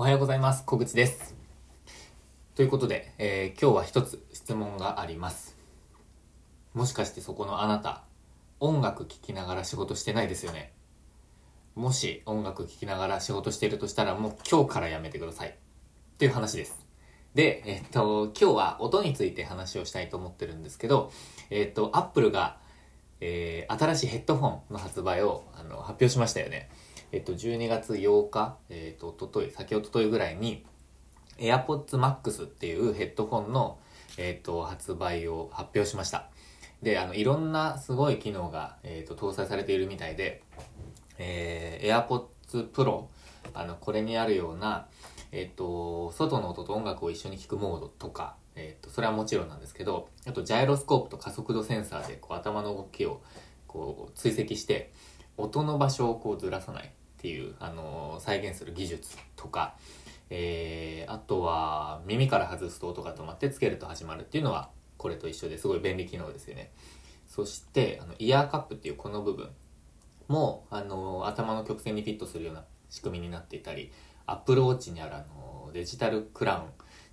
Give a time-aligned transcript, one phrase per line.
[0.00, 0.64] おはようございます。
[0.64, 1.36] 小口です。
[2.54, 5.58] ということで、えー今日は一つ質問があります。
[6.72, 8.04] もしかしてそこのあなた、
[8.60, 10.72] 音楽聴きながら仕事してないですよね？
[11.74, 15.50] もし音楽聴きながら仕事してるとしたらもう今日からやめてください。
[15.50, 15.52] っ
[16.16, 16.78] ていう話です。
[17.34, 21.12] で、えっと、今日は音について話をしたいと思ってるんですけど、
[21.50, 22.56] えっと、アップルが、
[23.20, 26.70] えー新しいヘッドホンの発売をあの発表しましたよね。
[27.12, 30.64] えっと、12月8日、えっと、おととい、先おとといぐらいに、
[31.38, 33.78] AirPods Max っていうヘッドホンの、
[34.16, 36.28] えっと、発売を発表しました。
[36.82, 40.42] で、あの、いろんなすごい機能が、えっと、搭載されているみたいで、
[41.18, 43.06] えー、AirPods Pro、
[43.54, 44.86] あの、これにあるような、
[45.32, 53.20] えっと、外の音と音楽を一緒に聴くモードとか、えっと、それはもちろんなんですけど、あと、ジャイロスコープと加速度センサーで、こう、頭の動きを、
[53.66, 54.92] こう、追跡して、
[55.36, 59.74] 音の場所をこうずらさないっていう、あの再現する技術とか、
[60.30, 66.70] えー、あとは耳から外すと音が止まってつけると始まるっていうのはこれと一緒ですごい便利機能ですよね。
[67.28, 69.50] そしてあのイヤーカップっていうこの部分
[70.28, 73.92] も、あの頭の曲線にフィットするような仕組みになっていたり
[74.24, 76.66] アップルウォッチにある、あのデジタルクラウンっ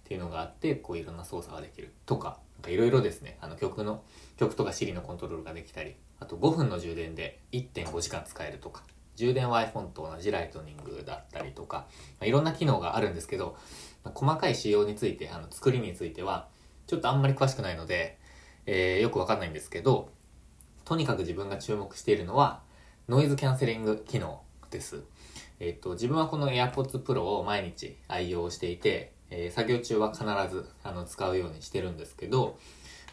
[0.06, 3.38] ていうのがあってこういろんな操作ができるとかなんかいろいろですね。
[3.42, 4.04] あの曲の
[4.38, 8.84] 曲とか Siri のコントロールができたりあと5分の充電で1.5時間使えるとか。
[9.18, 11.88] 充電は iPhone と同じライトニングだったりとか、
[12.20, 13.58] まあいろんな機能があるんですけど、
[14.06, 16.48] まあ細かい仕様についてあの作りについては
[16.86, 18.18] ちょっとあんまり詳しくないので、
[18.66, 20.10] えーよくわかんないんですけど
[20.86, 22.62] とにかく自分が注目しているのは
[23.10, 25.04] ノイズキャンセリング機能です。
[25.60, 30.24] えっ、と、自分はこの AirPods Pro を毎日愛用していて、えー作業中は必
[30.54, 32.60] ずあの使うようにしてるんですけど、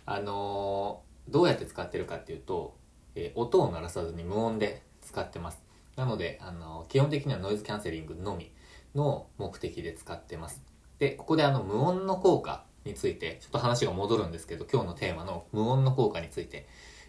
[0.05, 2.77] あのどうやって使ってるかっていうと、
[3.15, 5.64] え音を鳴らさずに無音で使ってます。
[5.97, 8.51] なので、あの基本的にはノイズキャンセリングのみ
[8.95, 10.63] の目的で使ってます。
[10.99, 16.67] で、ここであの無音の効果について、ちょっと話が戻るんですけど、今日のテーマの無音の効果について、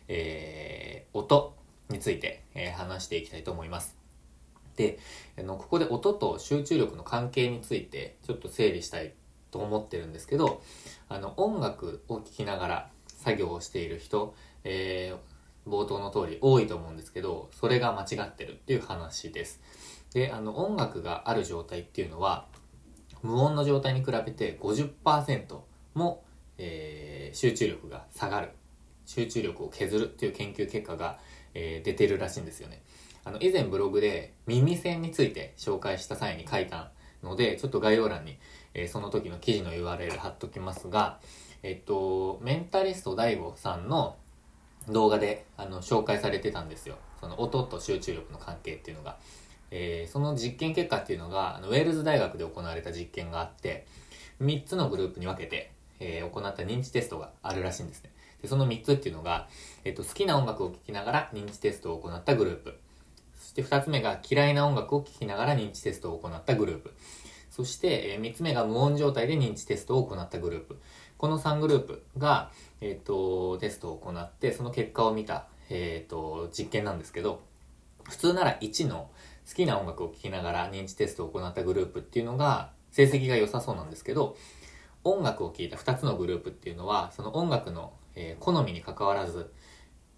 [0.08, 1.56] えー音
[1.90, 3.96] について、えー話していきたいと思います。
[4.76, 5.00] で、
[5.38, 9.14] あの、ここで音と集中力の関係についてちょっと整理したい
[9.52, 10.62] と思ってるんですけど、
[11.10, 15.35] あの、音楽を聴きながら作業をしている人、えー
[15.68, 19.62] 冒頭の通り多いと思うんですけど、それが間違ってるっていう話です。
[20.14, 22.48] で、あの、音楽がある状態っていうのは、
[23.22, 25.60] 無音の状態に比べて50%
[25.94, 26.24] も、
[26.58, 28.52] えー集中力が下がる。
[29.06, 31.20] 集中力を削るっていう研究結果が、
[31.54, 32.82] えー出てるらしいんですよね。
[33.24, 36.92] あの、以前ブログで耳栓について紹介した際に書いた
[37.24, 38.38] ので、ちょっと概要欄に、
[38.74, 41.20] えーその時の記事の URL 貼っときますが、
[41.64, 44.18] えっと、メンタリスト DAIGO さんの
[44.90, 46.98] 動画であの紹介されてたんですよ。
[47.20, 49.18] その音と集中力の関係っていうのが。
[49.72, 53.86] えーその実験結果っていうのが、あのウェールズ大学で行われた実験があって、
[54.42, 58.12] 3つのグループに分けて、えー行った認知テストがあるらしいんですね。
[58.42, 59.48] でその3つっていうのが、
[59.84, 62.80] えっと好きな音楽を聴きながら認知テストを行ったグループ。
[63.38, 66.94] そして2つ目が嫌いな音楽を聴きながら認知テストを行ったグループ。
[67.52, 70.78] そして、え3つ目が無音状態で認知テストを行ったグループ。
[71.18, 77.42] この3グループが、えっ、と、テストを行って、その結果を見た、えっ、と、実験なんですけど、
[78.04, 79.10] 普通なら1の
[79.48, 84.38] 好きな音楽を聴きながら認知テストを行ったグループっていうのが、成績が良さそうなんですけど、
[85.04, 89.52] 音楽を聴いた2つのグループっていうのは、その音楽の、えー好みに関わらず、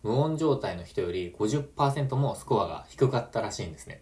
[0.03, 4.01] 無音状態の人より50%もスコアが低かったらしいんですね。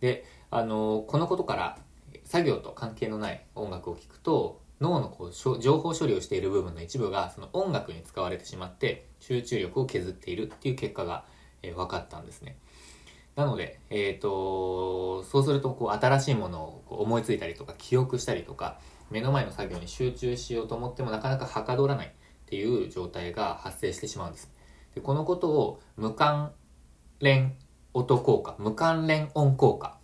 [0.00, 1.78] で、あのーこのことから、
[2.24, 11.24] 作業と関係のない音楽を聴くと、脳のこう情報処理をしている部分の一部がその音楽に使われてしまって集中力を削っているっていう結果が、
[11.62, 12.56] えー分かったんですね。
[13.36, 18.80] なので、えっ、と、そうすると、こう、新しいものをこう思いついたりとか、記憶したりとか、
[19.10, 22.10] 目の前の作業に集中しようと思ってもなかなかはかどらないっ
[22.46, 24.50] ていう状態が発生してしまうんです。
[24.94, 26.52] でこのことを無関
[27.20, 27.56] 連
[27.92, 29.98] 音効果、無関連音効果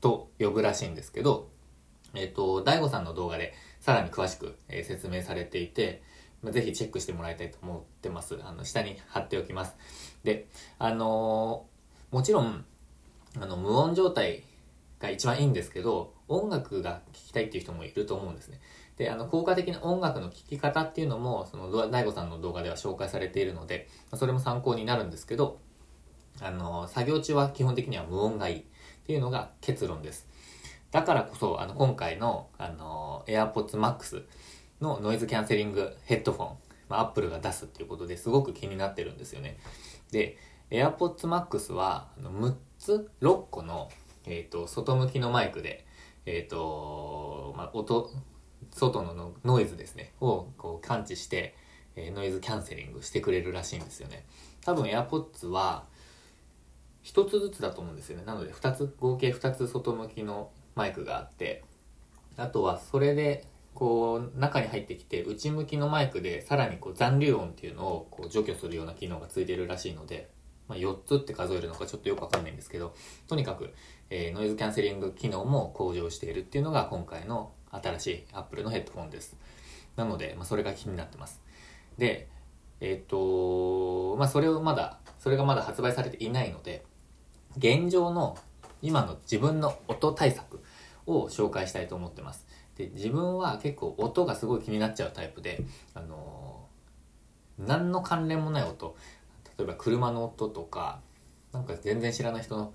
[0.00, 1.50] と呼ぶらしいんですけど、
[2.14, 3.52] えっ、と、大悟さんの動画で
[3.88, 6.02] さらに詳しく、え説明されていて、
[6.42, 8.38] まあぜひチェックしてもらいたいと思ってます。
[8.44, 9.76] あの、下に貼っておきます。
[10.24, 10.46] で、
[10.78, 12.66] あのーもちろん、
[13.40, 14.44] あの、無音状態
[14.98, 18.60] が一番いいんですけど、音楽が聴きたいっていう人もいると思うんですね。
[18.98, 25.60] で、あの、効果的な音楽の聴き方っていうのも、その、大悟さんの動画では紹介されているので、まそれも参考になるんですけど、
[26.42, 28.62] あの、作業中は基本的には無音がいいっ
[29.06, 30.28] ていうのが結論です。
[30.90, 34.24] だからこそ、あの、今回の、あの、AirPods Max
[34.80, 36.56] のノイズキャンセリングヘッドフォン、
[36.88, 39.58] まあ、Apple が出すっていうことですごく気になってるんですよね。
[40.10, 40.38] で、
[40.70, 43.90] AirPods Max は、あの6つ、6個の、
[44.26, 45.86] えっ、と、外向きのマイクで、
[46.26, 48.10] えっ、と、まあ、音
[48.70, 51.54] 外のノイズですねをこう感知して、
[51.96, 54.24] え、ノイズキャンセリングしてくれるらしいんですよね
[54.64, 55.84] 多分 AirPods は
[57.04, 61.64] 1つずつだと思うんですよねなので2つ合計2つ外向きのマイクがあって
[62.36, 63.44] あとはそれで
[63.74, 70.30] こう中に入ってきて内向きのマイクでさらにこう残留音っていうのをこう除去するような機能がついてるらしいので、
[70.68, 72.94] まあ、4つって数えるのかちょっとよくわかんないんですけど
[73.26, 73.74] とにかく、
[74.10, 79.36] えー、ノイズキャンセリング機能も向上しているっていうのが今回の新しい Apple のヘッドフォンです。
[79.96, 81.42] なので、まあ、それが気になってます。
[81.98, 82.28] で
[82.80, 86.84] えっ、とまあそれをまだそれがまだ発売されていないので
[87.56, 88.38] 現状の
[88.82, 90.62] 今の自分の音対策
[91.08, 92.46] を紹介したいと思ってます。
[92.76, 95.64] で、自分は結構音がすごい気になっちゃうタイプで、
[95.94, 98.96] あのー、何の関連もない音、
[99.58, 101.00] 例えば車の音とか、
[101.52, 102.72] なんか全然知らない人の、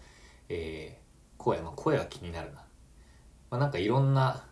[0.50, 2.64] えー、声、まあ、声が気になるな。
[3.50, 4.46] まあ、なんかいろんな、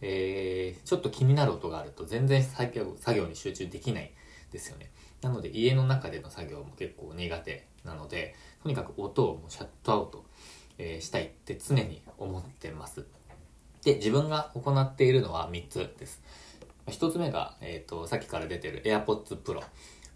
[0.00, 4.12] えー、ちょっと気になる音があると全然作業作業に集中できない
[4.50, 4.90] ですよね。
[5.20, 10.24] なので家の中での作業も結構苦手なので、とにかく音をもうシャットアウト、
[10.78, 13.04] え、したいって常に思ってます。
[13.88, 16.20] で、自分が行っているのは3つです。
[16.88, 19.54] 1つ目が、えっ、ー、と、さっきから出てる AirPods Pro。
[19.54, 19.64] ま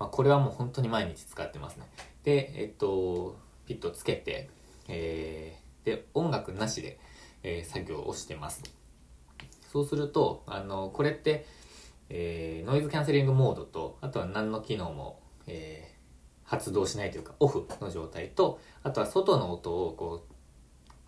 [0.00, 1.86] あ、これはもう本当に毎日使ってますね。
[2.22, 4.50] で、えっ、ー、と、ピッとつけて、
[4.88, 6.98] えー、で、音楽なしで、
[7.42, 8.62] えー、作業をしてます。
[9.72, 11.46] そうすると、あの、これって、
[12.10, 20.34] えー、ノイズキャンセリングモードと、あとは何の機能も、えー、発動しないというか、オフの状態と、あとは外の音をこう、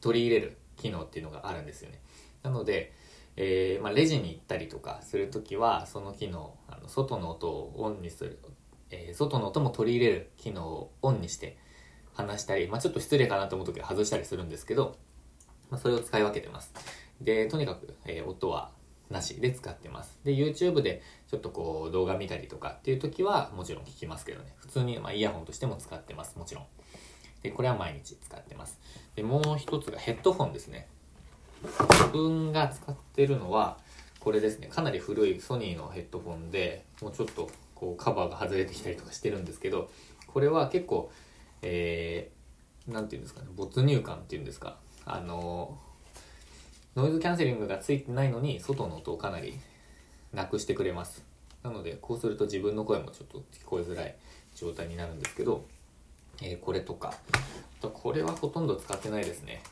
[0.01, 2.01] 取り入れる機能っていうのがあるんですよね。
[2.45, 2.93] なので、
[3.37, 8.39] えー、まあ、レジに行ったりとかする時はその機能あの外の音をオンにする、
[8.91, 11.57] えー、外の音も取り入れる機能をオンにして
[12.13, 14.97] 話したり、まあ、ちょっと失礼かなと思う時は外したりするんですけど、
[15.71, 16.73] まあ、それを使い分けてます。
[17.21, 18.71] でとにかく、えー、音は
[19.11, 20.19] なしで使ってます。
[20.23, 24.55] で YouTube でちょっとこう動画見たりとかっていう時はもちろん聞きますけどね。
[24.59, 26.39] 普通にまイヤホンとしても使ってます。
[26.39, 26.67] もちろん。
[27.43, 28.79] でこれは毎日使ってます。
[29.17, 30.89] でもう一つがヘッドフォンですね。
[31.65, 33.79] 自分が使ってるのは
[34.21, 34.69] これですね。
[34.69, 39.91] かなり古いソニーのヘッドフォンでもうちょっとこうカバーが外れてきたりとかしてるんですけど
[40.27, 41.11] これは結構
[41.63, 44.77] えー、て言うんですかね没入感っていうんですか。
[45.07, 45.79] あの
[46.97, 49.59] ノイズキャンセリングがついてないのに外の音をかなり
[50.33, 51.25] なくしてくれます。
[51.63, 54.15] なのでこうすると自分の声もちょっと聞こえづらい
[54.55, 55.65] 状態になるんですけど、
[56.43, 57.15] えー、これとか。
[57.81, 59.63] とこれはほとんど使ってないですね。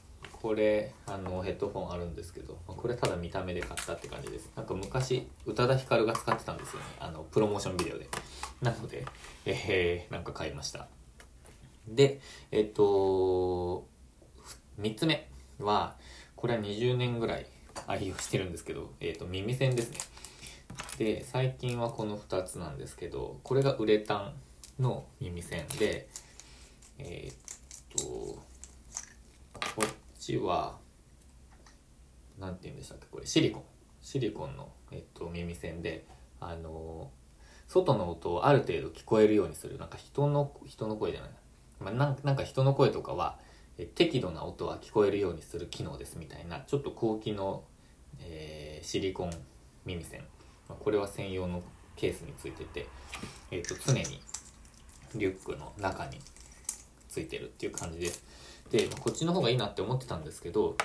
[0.43, 4.51] これあのヘッドフォンあるんですけどこれただ見た目で買ったって感じです。
[4.57, 6.87] なんか昔宇多田ヒカルが使ってたんですよね。
[6.99, 8.09] あのプロモーションビデオで。
[8.61, 9.05] なので
[9.47, 10.89] えー、なんか買いました。
[11.87, 13.87] でえっと
[14.81, 15.29] 3つ目
[15.61, 15.97] は
[16.35, 17.47] これは20年ぐらい
[17.87, 19.99] 愛用してるんですけど、えっと耳栓ですね。
[20.99, 24.35] で最近はこの2つなんですけどこれがウレタン
[24.81, 26.09] の耳栓で
[26.99, 28.43] えー、っと
[30.23, 30.79] ちは
[32.39, 33.63] 何て言うんでしたっけこれシリコン。
[34.01, 36.05] シリコンの、えっと、耳栓で
[36.41, 37.11] あの
[37.69, 39.79] 外の音をある程度聞こえるようにする。
[39.79, 41.31] なんか人の人の声じゃない、
[41.81, 43.39] まあ、なんか人の声とかは
[43.79, 47.65] え適度な音は聞こえるようにする機能ですみたいなちょっと高機能、
[48.21, 49.31] えー、シリコン
[49.85, 50.21] 耳栓、
[50.69, 51.63] まあ、これは専用の
[51.97, 52.87] ケースについてて、
[53.51, 54.21] えーと常に
[55.15, 56.19] リュックの中に
[57.13, 58.11] ついてるっていう感じで。
[58.71, 60.77] でこっちの方がいいなって思ってたんですけど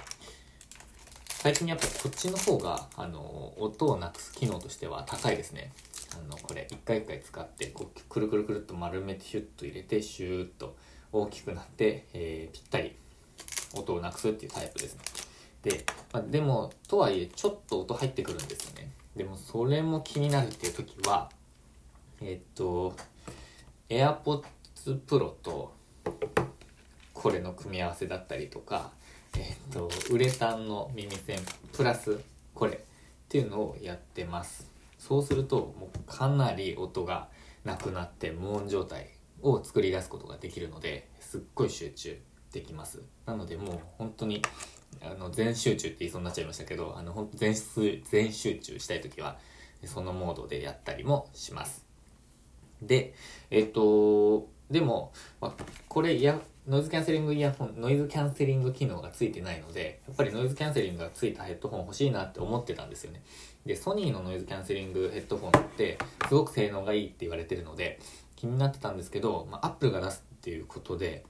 [1.29, 5.72] 最近やっぱこっちの方があの音をなくす機能としては高いですね。
[6.13, 10.75] あのこれ一回一回使ってこうくるくるくるっと丸めてヒュッと入れてシューッと
[11.13, 12.96] 大きくなって、えー、ぴったり
[13.75, 15.01] 音をなくすっていうタイプですね。
[15.62, 18.91] で、まあ、でもとはいえちょっと音入ってくるんですよね。
[19.15, 21.29] でもそれも気になるっていう時は
[22.19, 22.96] え、っと
[23.89, 24.43] AirPods
[25.05, 25.76] Pro と
[27.18, 28.92] これの組み合わせだったりとか、
[29.36, 31.40] えっ、ー、と、ウレタンの耳栓
[31.74, 32.20] プラス
[32.54, 32.80] これっ
[33.28, 34.70] ていうのをやってます。
[35.00, 37.30] そうすると、もうかなり音が
[37.66, 39.10] なくなって無音状態
[39.42, 42.22] を作り出すことができるので、すっごい集中
[42.52, 43.02] できます。
[43.26, 44.44] なのでもう本当に、
[45.02, 47.56] あの、全集中って言いそうになっちゃいましたけど、あの、本当全
[48.12, 49.40] 全集中したい時は、
[49.86, 51.84] そのモードでやったりもします。
[52.80, 53.16] で、
[53.50, 63.22] えっ、と、でも、まあ、これイヤノイズキャンセリングイヤホンノイズキャンセリング機能がついてないのでやっぱりノイズキャンセリングがついたヘッドホン欲しいなって思ってたんですよね
[63.66, 65.98] でソニーのノイズキャンセリングヘッドホンって
[66.28, 68.00] すごく性能がいいって言われてるので
[68.36, 71.26] 気になってたんですけど、まあ、アップルが出すっていうことで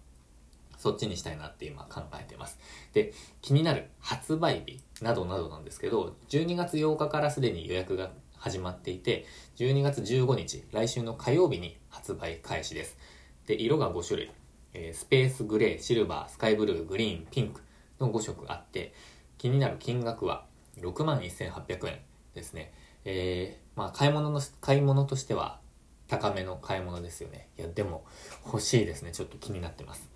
[0.78, 2.60] そっちにしたいなって今考えてます
[2.94, 9.26] で気になる発売日などなどなんですけど、12月8日からすでに予約が始まっていて、
[9.58, 12.98] 12月15日、来週の火曜日に発売開始です。
[13.46, 14.32] で、色が5種類。
[14.74, 17.62] え、スペースグレー、シルバー、スカイブルー、グリーン、ピンク
[18.00, 18.94] の5色あって、
[19.38, 20.46] 気になる金額は
[20.80, 22.00] 6万1800円
[22.34, 22.74] ですね。
[23.06, 25.60] えー、まあ買い物の、買い物としては
[26.08, 27.50] 高めの買い物ですよね。
[27.58, 28.06] いや、でも
[28.46, 29.12] 欲しいですね。
[29.12, 30.10] ちょっと気になってます。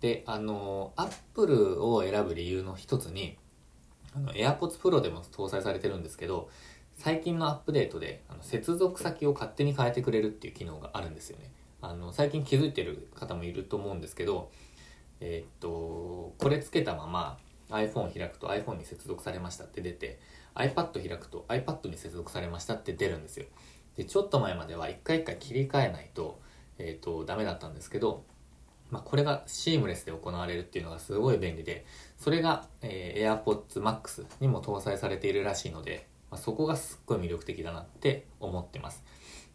[0.00, 3.38] で、あの、アップルを選ぶ理由の一つに、
[4.14, 6.50] あの、AirPods Pro でも搭載されてるんですけど、
[6.98, 11.50] 最近のアップデートであの接続先を勝手に変えてくれるっていう機能があるんですよね。
[11.82, 14.50] あの最近気づいてる方もいると思うんですけど、
[15.20, 17.38] えー、っとこれつけたまま
[17.70, 20.18] iPhone 開くと iPhone に接続されましたって出て
[20.54, 23.46] iPad 開くと iPad に接続されましたって出るんですよ。
[23.96, 26.40] でちょっと前までは一回一回切り替えないと,、
[26.78, 28.24] えー、っとダメだったんですけど、
[28.90, 31.84] まあ、これがシームレスで行われるっていうのがすごい便利で
[32.16, 39.04] それが、えー、AirPods Max にも搭載されているらしいのでま、そこがすっごい魅力的だなって思ってます。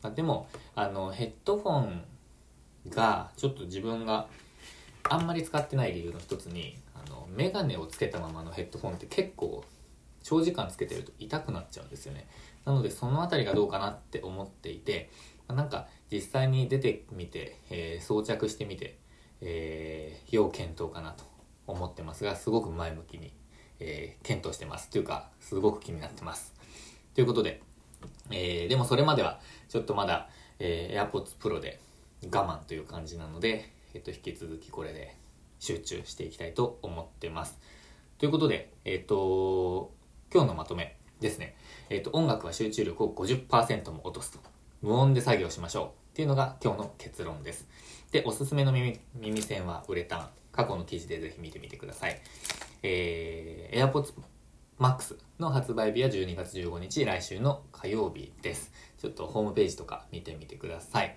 [0.03, 2.05] ま、でも、あの、ヘッドフォン
[2.89, 4.27] がちょっと自分が
[5.03, 9.63] あんまり使ってない理由の一つに、あの、メガネをつけたままのヘッドフォンって結構
[10.23, 12.27] 長時間つけてると痛くなっちゃうんですよね。
[12.65, 15.09] なのでその辺りがどうかなって思っていて、
[15.47, 18.97] なんか実際に出てみて、えー、装着してみて、
[19.39, 21.23] えー、要検討かなと
[21.65, 23.31] 思ってますが、すごく前向きに、
[23.79, 24.89] えー、検討してます。
[24.89, 26.53] というか、すごく気になってます。
[27.15, 27.61] ということで、
[28.31, 29.39] えー、でもそれまでは
[29.69, 30.29] ちょっとまだ、
[30.59, 31.79] え、AirPods Pro で
[32.25, 35.15] 我慢という感じなので、えっ、と、引き続きこれで
[35.59, 37.57] 集中していきたいと思ってます。
[38.17, 39.91] ということで、えっ、と、
[40.33, 41.55] 今日のまとめですね。
[41.89, 44.39] えっ、と、音楽は集中力を50%も落とすと。
[44.81, 45.85] 無音で作業しましょう。
[45.85, 47.67] っていうのが今日の結論です。
[48.11, 50.29] で、おすすめの耳耳栓はウレタン。
[50.57, 52.19] 過去の記事でぜひ見てみてください。
[52.81, 54.13] えー、AirPods
[54.79, 58.71] Max の発売日は12月15日、来週の火曜日です。
[58.99, 61.15] ちょっとホームページとか見てみてください。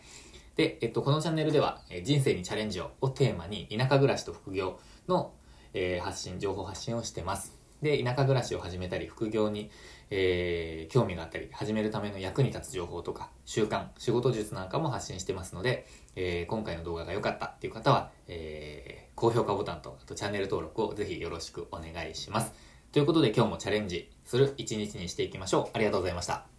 [0.60, 5.32] で、えっと、このチャンネルでは、え人生にチャレンジををテーマに、田舎暮らしと副業の、
[5.72, 7.58] えー、発信、情報発信をしてます。
[7.80, 9.70] で、田舎暮らしを始めたり、副業に、
[10.10, 22.52] えー、興味があったり、始めるための役に立つ情報とか、習慣、仕事術なんかも発信してますので、えー、今回の動画が良かったっていう方は、えー、高評価ボタンと、あとチャンネル登録をぜひよろしくお願いします。
[22.92, 25.70] ということで今日もチャレンジする一日にしていきましょう。
[25.72, 26.49] ありがとうございました。